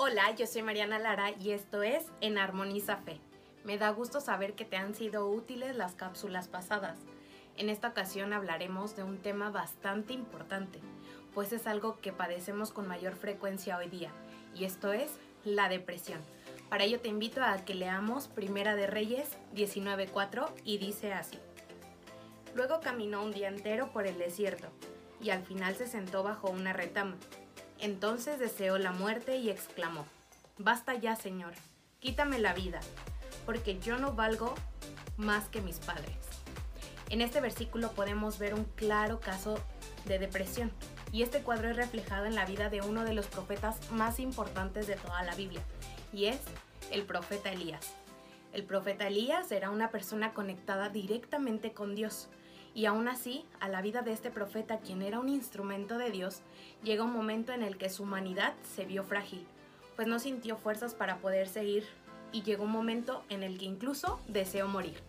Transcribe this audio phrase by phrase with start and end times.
[0.00, 3.18] Hola, yo soy Mariana Lara y esto es En Armoniza Fe.
[3.64, 7.00] Me da gusto saber que te han sido útiles las cápsulas pasadas.
[7.56, 10.78] En esta ocasión hablaremos de un tema bastante importante,
[11.34, 14.12] pues es algo que padecemos con mayor frecuencia hoy día,
[14.54, 15.10] y esto es
[15.42, 16.20] la depresión.
[16.68, 21.40] Para ello te invito a que leamos Primera de Reyes 19.4 y dice así.
[22.54, 24.68] Luego caminó un día entero por el desierto,
[25.20, 27.16] y al final se sentó bajo una retama.
[27.80, 30.04] Entonces deseó la muerte y exclamó,
[30.58, 31.52] Basta ya, Señor,
[32.00, 32.80] quítame la vida,
[33.46, 34.54] porque yo no valgo
[35.16, 36.16] más que mis padres.
[37.10, 39.60] En este versículo podemos ver un claro caso
[40.06, 40.72] de depresión,
[41.12, 44.88] y este cuadro es reflejado en la vida de uno de los profetas más importantes
[44.88, 45.62] de toda la Biblia,
[46.12, 46.40] y es
[46.90, 47.94] el profeta Elías.
[48.52, 52.28] El profeta Elías era una persona conectada directamente con Dios,
[52.74, 56.42] y aún así, a la vida de este profeta, quien era un instrumento de Dios,
[56.82, 59.46] llega un momento en el que su humanidad se vio frágil,
[59.96, 61.86] pues no sintió fuerzas para poder seguir
[62.32, 65.00] y llegó un momento en el que incluso deseó morir.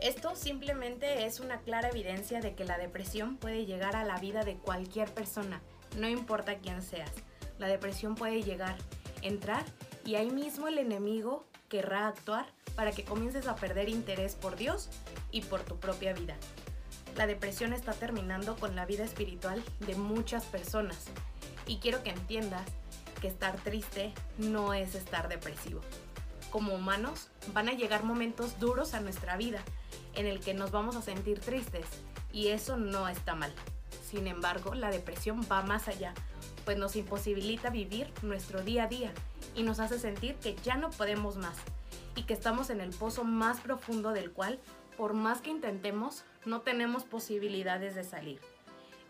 [0.00, 4.44] Esto simplemente es una clara evidencia de que la depresión puede llegar a la vida
[4.44, 5.60] de cualquier persona,
[5.96, 7.12] no importa quién seas.
[7.58, 8.76] La depresión puede llegar,
[9.22, 9.64] entrar
[10.04, 14.88] y ahí mismo el enemigo querrá actuar para que comiences a perder interés por Dios
[15.30, 16.36] y por tu propia vida.
[17.16, 21.06] La depresión está terminando con la vida espiritual de muchas personas
[21.66, 22.62] y quiero que entiendas
[23.20, 25.80] que estar triste no es estar depresivo.
[26.50, 29.62] Como humanos van a llegar momentos duros a nuestra vida
[30.14, 31.86] en el que nos vamos a sentir tristes
[32.32, 33.52] y eso no está mal.
[34.08, 36.14] Sin embargo, la depresión va más allá,
[36.64, 39.12] pues nos imposibilita vivir nuestro día a día
[39.58, 41.56] y nos hace sentir que ya no podemos más
[42.14, 44.60] y que estamos en el pozo más profundo del cual
[44.96, 48.40] por más que intentemos, no tenemos posibilidades de salir.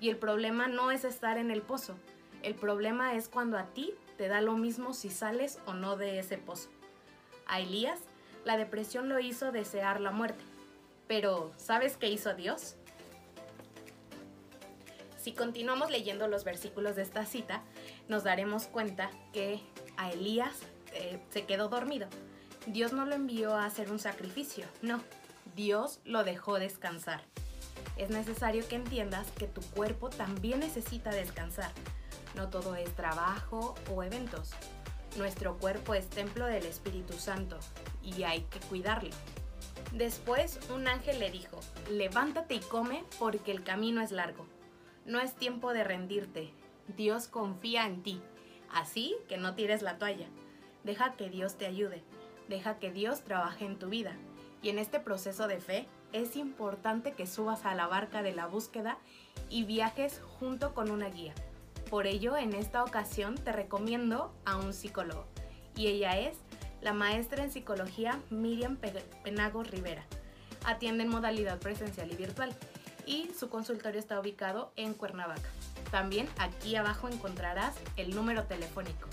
[0.00, 1.96] Y el problema no es estar en el pozo,
[2.42, 6.18] el problema es cuando a ti te da lo mismo si sales o no de
[6.18, 6.68] ese pozo.
[7.46, 8.00] A Elías,
[8.44, 10.44] la depresión lo hizo desear la muerte.
[11.08, 12.76] Pero, ¿sabes qué hizo Dios?
[15.18, 17.62] Si continuamos leyendo los versículos de esta cita,
[18.08, 19.60] nos daremos cuenta que
[19.98, 20.56] a Elías
[20.94, 22.08] eh, se quedó dormido.
[22.66, 25.02] Dios no lo envió a hacer un sacrificio, no,
[25.54, 27.22] Dios lo dejó descansar.
[27.96, 31.72] Es necesario que entiendas que tu cuerpo también necesita descansar.
[32.36, 34.50] No todo es trabajo o eventos.
[35.16, 37.58] Nuestro cuerpo es templo del Espíritu Santo
[38.02, 39.10] y hay que cuidarlo.
[39.92, 41.58] Después un ángel le dijo,
[41.90, 44.46] levántate y come porque el camino es largo.
[45.06, 46.52] No es tiempo de rendirte.
[46.96, 48.20] Dios confía en ti.
[48.72, 50.26] Así que no tires la toalla.
[50.84, 52.02] Deja que Dios te ayude.
[52.48, 54.16] Deja que Dios trabaje en tu vida.
[54.62, 58.46] Y en este proceso de fe es importante que subas a la barca de la
[58.46, 58.98] búsqueda
[59.50, 61.34] y viajes junto con una guía.
[61.90, 65.26] Por ello, en esta ocasión te recomiendo a un psicólogo
[65.74, 66.36] y ella es
[66.82, 68.76] la maestra en psicología Miriam
[69.24, 70.04] Penago Rivera.
[70.64, 72.54] Atiende en modalidad presencial y virtual
[73.06, 75.48] y su consultorio está ubicado en Cuernavaca.
[75.90, 79.08] También aquí abajo encontrarás el número telefónico.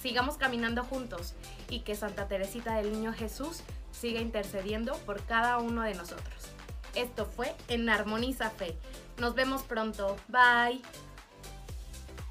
[0.00, 1.34] Sigamos caminando juntos
[1.68, 3.60] y que Santa Teresita del Niño Jesús
[3.92, 6.50] siga intercediendo por cada uno de nosotros.
[6.94, 8.76] Esto fue En Armoniza Fe.
[9.18, 10.16] Nos vemos pronto.
[10.28, 10.82] Bye.